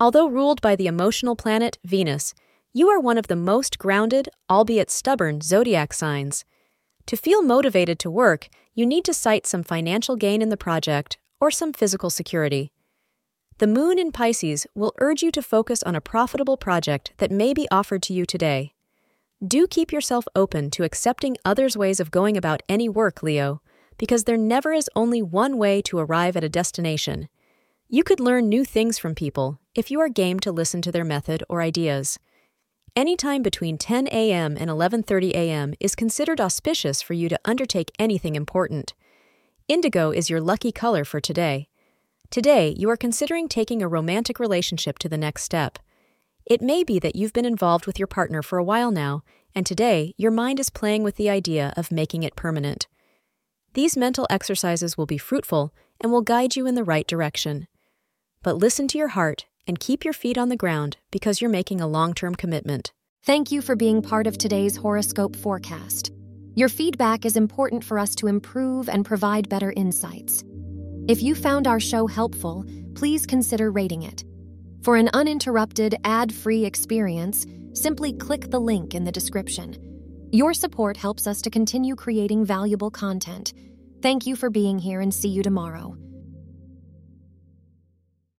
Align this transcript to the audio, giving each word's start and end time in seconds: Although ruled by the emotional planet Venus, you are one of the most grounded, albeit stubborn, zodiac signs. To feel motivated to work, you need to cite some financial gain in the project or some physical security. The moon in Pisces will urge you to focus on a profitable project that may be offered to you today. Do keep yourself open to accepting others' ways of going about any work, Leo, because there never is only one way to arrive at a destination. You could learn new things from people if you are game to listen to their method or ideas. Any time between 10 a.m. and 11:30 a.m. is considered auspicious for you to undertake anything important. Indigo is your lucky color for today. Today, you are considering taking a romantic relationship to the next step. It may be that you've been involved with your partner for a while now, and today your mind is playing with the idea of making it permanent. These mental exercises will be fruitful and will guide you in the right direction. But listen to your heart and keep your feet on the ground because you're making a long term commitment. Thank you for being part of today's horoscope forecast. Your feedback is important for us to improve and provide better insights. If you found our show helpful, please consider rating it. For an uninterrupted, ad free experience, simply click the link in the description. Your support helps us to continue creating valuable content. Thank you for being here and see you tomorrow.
Although 0.00 0.26
ruled 0.26 0.60
by 0.60 0.74
the 0.74 0.86
emotional 0.86 1.36
planet 1.36 1.78
Venus, 1.84 2.34
you 2.72 2.88
are 2.88 2.98
one 2.98 3.16
of 3.16 3.28
the 3.28 3.36
most 3.36 3.78
grounded, 3.78 4.28
albeit 4.50 4.90
stubborn, 4.90 5.40
zodiac 5.40 5.92
signs. 5.92 6.44
To 7.06 7.16
feel 7.16 7.42
motivated 7.42 7.98
to 8.00 8.10
work, 8.10 8.48
you 8.74 8.86
need 8.86 9.04
to 9.04 9.14
cite 9.14 9.46
some 9.46 9.62
financial 9.62 10.16
gain 10.16 10.42
in 10.42 10.48
the 10.48 10.56
project 10.56 11.18
or 11.40 11.50
some 11.50 11.72
physical 11.72 12.10
security. 12.10 12.72
The 13.58 13.68
moon 13.68 14.00
in 14.00 14.10
Pisces 14.10 14.66
will 14.74 14.94
urge 14.98 15.22
you 15.22 15.30
to 15.30 15.42
focus 15.42 15.82
on 15.84 15.94
a 15.94 16.00
profitable 16.00 16.56
project 16.56 17.12
that 17.18 17.30
may 17.30 17.54
be 17.54 17.68
offered 17.70 18.02
to 18.04 18.12
you 18.12 18.26
today. 18.26 18.74
Do 19.46 19.68
keep 19.68 19.92
yourself 19.92 20.24
open 20.34 20.70
to 20.70 20.82
accepting 20.82 21.36
others' 21.44 21.76
ways 21.76 22.00
of 22.00 22.10
going 22.10 22.36
about 22.36 22.64
any 22.68 22.88
work, 22.88 23.22
Leo, 23.22 23.62
because 23.96 24.24
there 24.24 24.36
never 24.36 24.72
is 24.72 24.90
only 24.96 25.22
one 25.22 25.56
way 25.56 25.80
to 25.82 25.98
arrive 25.98 26.36
at 26.36 26.42
a 26.42 26.48
destination. 26.48 27.28
You 27.88 28.02
could 28.02 28.18
learn 28.18 28.48
new 28.48 28.64
things 28.64 28.98
from 28.98 29.14
people 29.14 29.60
if 29.74 29.90
you 29.90 30.00
are 30.00 30.08
game 30.08 30.40
to 30.40 30.50
listen 30.50 30.80
to 30.82 30.90
their 30.90 31.04
method 31.04 31.44
or 31.48 31.60
ideas. 31.60 32.18
Any 32.96 33.14
time 33.14 33.42
between 33.42 33.76
10 33.76 34.08
a.m. 34.08 34.56
and 34.58 34.70
11:30 34.70 35.30
a.m. 35.32 35.74
is 35.80 35.94
considered 35.94 36.40
auspicious 36.40 37.02
for 37.02 37.12
you 37.12 37.28
to 37.28 37.38
undertake 37.44 37.92
anything 37.98 38.36
important. 38.36 38.94
Indigo 39.68 40.10
is 40.10 40.30
your 40.30 40.40
lucky 40.40 40.72
color 40.72 41.04
for 41.04 41.20
today. 41.20 41.68
Today, 42.30 42.74
you 42.78 42.88
are 42.88 42.96
considering 42.96 43.48
taking 43.48 43.82
a 43.82 43.88
romantic 43.88 44.38
relationship 44.38 44.98
to 45.00 45.08
the 45.08 45.18
next 45.18 45.42
step. 45.42 45.78
It 46.46 46.62
may 46.62 46.84
be 46.84 46.98
that 47.00 47.16
you've 47.16 47.32
been 47.34 47.44
involved 47.44 47.86
with 47.86 47.98
your 47.98 48.08
partner 48.08 48.42
for 48.42 48.58
a 48.58 48.64
while 48.64 48.90
now, 48.90 49.22
and 49.54 49.66
today 49.66 50.14
your 50.16 50.30
mind 50.30 50.58
is 50.58 50.70
playing 50.70 51.02
with 51.02 51.16
the 51.16 51.28
idea 51.28 51.74
of 51.76 51.92
making 51.92 52.22
it 52.22 52.34
permanent. 52.34 52.86
These 53.74 53.96
mental 53.96 54.26
exercises 54.30 54.96
will 54.96 55.06
be 55.06 55.18
fruitful 55.18 55.74
and 56.00 56.10
will 56.10 56.22
guide 56.22 56.56
you 56.56 56.66
in 56.66 56.76
the 56.76 56.84
right 56.84 57.06
direction. 57.06 57.68
But 58.44 58.58
listen 58.58 58.86
to 58.88 58.98
your 58.98 59.08
heart 59.08 59.46
and 59.66 59.80
keep 59.80 60.04
your 60.04 60.12
feet 60.12 60.36
on 60.36 60.50
the 60.50 60.56
ground 60.56 60.98
because 61.10 61.40
you're 61.40 61.48
making 61.48 61.80
a 61.80 61.88
long 61.88 62.12
term 62.12 62.34
commitment. 62.34 62.92
Thank 63.24 63.50
you 63.50 63.62
for 63.62 63.74
being 63.74 64.02
part 64.02 64.26
of 64.26 64.36
today's 64.36 64.76
horoscope 64.76 65.34
forecast. 65.34 66.12
Your 66.54 66.68
feedback 66.68 67.24
is 67.24 67.38
important 67.38 67.82
for 67.82 67.98
us 67.98 68.14
to 68.16 68.26
improve 68.26 68.90
and 68.90 69.02
provide 69.02 69.48
better 69.48 69.72
insights. 69.72 70.44
If 71.08 71.22
you 71.22 71.34
found 71.34 71.66
our 71.66 71.80
show 71.80 72.06
helpful, 72.06 72.66
please 72.94 73.24
consider 73.24 73.72
rating 73.72 74.02
it. 74.02 74.24
For 74.82 74.96
an 74.96 75.08
uninterrupted, 75.14 75.96
ad 76.04 76.32
free 76.32 76.66
experience, 76.66 77.46
simply 77.72 78.12
click 78.12 78.50
the 78.50 78.60
link 78.60 78.94
in 78.94 79.04
the 79.04 79.12
description. 79.12 79.74
Your 80.32 80.52
support 80.52 80.98
helps 80.98 81.26
us 81.26 81.40
to 81.42 81.50
continue 81.50 81.96
creating 81.96 82.44
valuable 82.44 82.90
content. 82.90 83.54
Thank 84.02 84.26
you 84.26 84.36
for 84.36 84.50
being 84.50 84.78
here 84.78 85.00
and 85.00 85.14
see 85.14 85.30
you 85.30 85.42
tomorrow. 85.42 85.96